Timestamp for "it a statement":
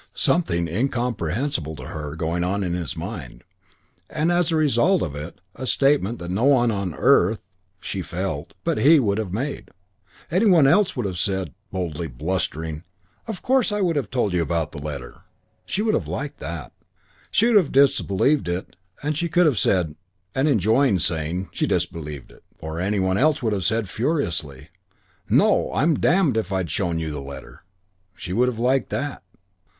5.13-6.17